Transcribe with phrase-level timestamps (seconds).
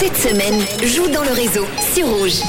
[0.00, 2.40] Cette semaine, joue dans le réseau sur Rouge.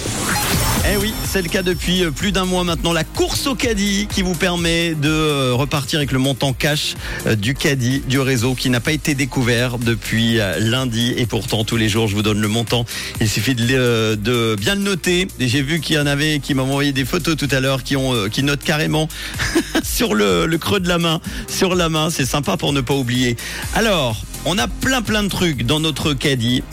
[0.89, 2.93] Eh oui, c'est le cas depuis euh, plus d'un mois maintenant.
[2.93, 6.95] La course au caddie qui vous permet de euh, repartir avec le montant cash
[7.27, 11.13] euh, du caddie du réseau qui n'a pas été découvert depuis lundi.
[11.17, 12.85] Et pourtant, tous les jours, je vous donne le montant.
[13.19, 15.27] Il suffit de, bien le noter.
[15.41, 17.83] Et j'ai vu qu'il y en avait qui m'ont envoyé des photos tout à l'heure
[17.83, 17.97] qui
[18.43, 19.09] notent carrément
[19.83, 21.19] sur le, le creux de la main.
[21.49, 23.35] Sur la main, c'est sympa pour ne pas oublier.
[23.75, 26.63] Alors, on a plein plein de trucs dans notre caddie.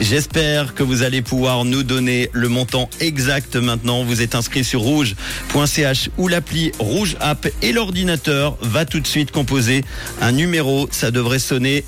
[0.00, 4.04] J'espère que vous allez pouvoir nous donner le montant exact maintenant.
[4.04, 9.32] Vous êtes inscrit sur rouge.ch ou l'appli Rouge App et l'ordinateur va tout de suite
[9.32, 9.84] composer
[10.20, 10.88] un numéro.
[10.92, 11.84] Ça devrait sonner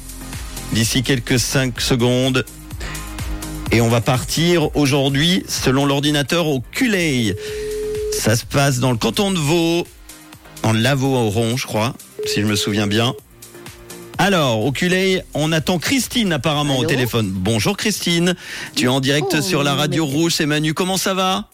[0.72, 2.44] d'ici quelques 5 secondes.
[3.70, 7.36] Et on va partir aujourd'hui, selon l'ordinateur, au Culey.
[8.12, 9.86] Ça se passe dans le canton de Vaud,
[10.64, 11.94] en Lavaux-au-Rond, je crois,
[12.26, 13.14] si je me souviens bien.
[14.22, 17.30] Alors, au Culey, on attend Christine apparemment au téléphone.
[17.34, 18.34] Bonjour Christine,
[18.76, 21.48] tu es en direct Oh, sur la radio mais- rouge, c'est Manu, comment ça va?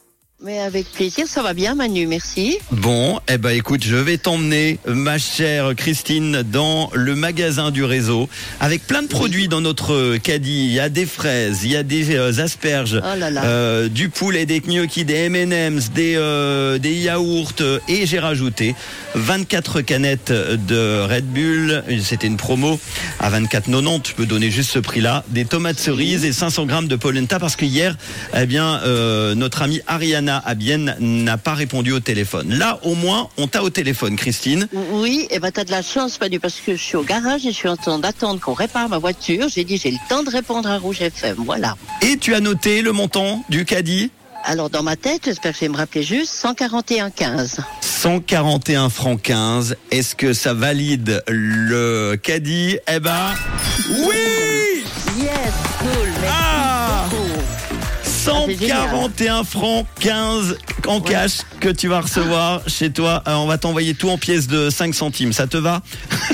[0.45, 2.59] Mais avec plaisir, ça va bien Manu, merci.
[2.71, 8.29] Bon, eh ben écoute, je vais t'emmener, ma chère Christine, dans le magasin du réseau,
[8.61, 10.67] avec plein de produits dans notre caddie.
[10.67, 13.45] Il y a des fraises, il y a des euh, asperges, Oh là là.
[13.47, 17.55] euh, du poulet, des gnocchis, des M&M's, des, euh, des yaourts,
[17.89, 18.75] et j'ai rajouté
[19.15, 21.83] 24 canettes de Red Bull.
[22.03, 22.79] C'était une promo
[23.21, 24.09] à 24,90.
[24.09, 25.25] Je peux donner juste ce prix-là.
[25.29, 27.97] Des tomates cerises et 500 grammes de polenta parce que hier,
[28.37, 28.83] eh bien,
[29.35, 29.81] notre amie
[30.29, 32.55] À Bienne n'a pas répondu au téléphone.
[32.55, 34.69] Là, au moins, on t'a au téléphone, Christine.
[34.73, 37.51] Oui, et ben t'as de la chance Manu, parce que je suis au garage et
[37.53, 39.49] je suis en train d'attendre qu'on répare ma voiture.
[39.49, 41.77] J'ai dit j'ai le temps de répondre à Rouge FM, voilà.
[42.03, 44.11] Et tu as noté le montant du caddie
[44.45, 47.59] Alors dans ma tête, j'espère que je vais me rappeler juste 141,15.
[47.81, 49.77] 141 francs 15.
[49.91, 52.79] Est-ce que ça valide le caddie?
[52.93, 53.35] Eh ben,
[54.07, 54.85] oui
[55.19, 55.31] Yes,
[55.81, 56.86] cool, merci Ah.
[58.27, 63.23] 141 francs 15 en cash que tu vas recevoir chez toi.
[63.29, 65.33] Euh, on va t'envoyer tout en pièces de 5 centimes.
[65.33, 65.81] Ça te va?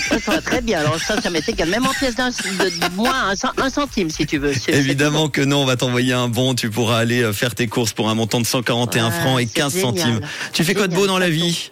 [0.09, 0.81] Ça, va très bien.
[0.81, 1.69] Alors ça, ça m'est égal.
[1.69, 4.55] Même en pièce d'un, de, moins un, cent- un centime si tu veux.
[4.55, 6.55] C'est- Évidemment que non, on va t'envoyer un bon.
[6.55, 9.47] Tu pourras aller euh, faire tes courses pour un montant de 141 Ouais, francs et
[9.47, 9.89] c'est 15 génial.
[9.99, 10.21] centimes.
[10.55, 11.71] Tu fais quoi de beau Génial, dans la vie?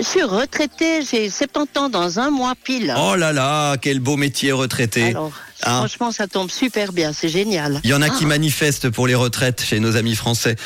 [0.00, 2.94] Je suis retraitée, j'ai 70 ans dans un mois pile.
[2.96, 5.08] Oh là là, quel beau métier retraité.
[5.10, 5.30] Alors,
[5.62, 7.80] Hein franchement, ça tombe super bien, c'est génial.
[7.84, 10.56] Il y en a qui manifestent pour les retraites chez nos amis français.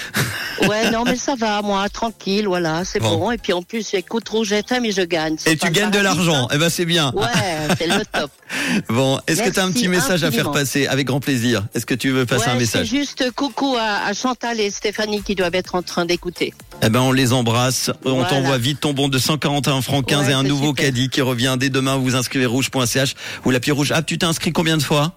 [0.69, 3.17] Ouais, non, mais ça va, moi, tranquille, voilà, c'est Bon.
[3.19, 3.31] bon.
[3.31, 5.37] Et puis en plus, j'écoute Rouge FM et je gagne.
[5.47, 6.49] Et tu gagnes de l'argent.
[6.53, 7.13] Eh ben c'est bien.
[7.15, 7.27] Ouais,
[7.79, 8.31] c'est le top.
[8.89, 10.87] Bon, est-ce que tu as un petit message à faire passer?
[10.87, 11.65] Avec grand plaisir.
[11.75, 12.87] Est-ce que tu veux passer un message?
[12.89, 16.55] juste coucou à, à Chantal et Stéphanie qui doivent être en train d'écouter.
[16.83, 17.91] Eh ben, on les embrasse.
[18.05, 20.85] On t'envoie vite ton bon de 141 francs 15 Ouais, et un nouveau super.
[20.87, 21.97] caddie qui revient dès demain.
[21.97, 23.15] Vous inscrivez rouge.ch
[23.45, 23.93] ou l'appli rouge.
[23.95, 25.13] Ah, tu t'es inscrit combien de fois?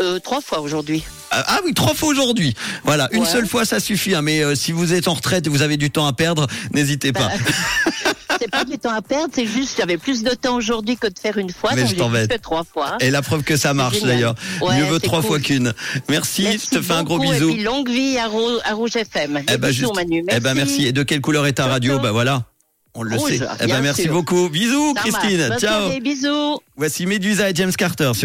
[0.00, 1.04] Euh, trois fois aujourd'hui.
[1.32, 2.54] Ah, ah oui, trois fois aujourd'hui.
[2.84, 3.26] Voilà, une Ouais.
[3.28, 4.14] seule fois ça suffit.
[4.14, 6.46] hein, mais euh, si vous êtes en retraite et vous avez du temps à perdre,
[6.72, 7.30] n'hésitez pas.
[8.40, 11.18] c'est pas du temps à perdre, c'est juste j'avais plus de temps aujourd'hui que de
[11.18, 12.96] faire une fois, Mais donc j'ai fait trois fois.
[13.00, 14.34] Et la preuve que ça marche d'ailleurs.
[14.60, 15.28] Ouais, Mieux vaut trois cool.
[15.28, 15.72] fois qu'une.
[16.08, 17.50] Merci, Merci je te fais un gros bisou.
[17.50, 19.42] Et puis longue vie à, Rou- à Rouge FM.
[19.50, 20.24] Eh ben, bisous, Manu.
[20.30, 20.86] eh ben merci.
[20.86, 22.02] Et de quelle couleur est ta radio ciao.
[22.02, 22.44] Bah voilà.
[22.94, 23.40] On le Rouge, sait.
[23.60, 24.12] Eh ben merci sûr.
[24.12, 24.50] beaucoup.
[24.50, 25.00] Bisous Ça.
[25.02, 25.56] Christine.
[25.58, 25.98] Ciao.
[26.00, 26.58] bisous.
[26.76, 28.12] Voici Medusa et James Carter.